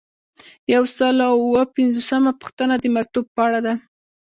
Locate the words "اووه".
1.45-1.63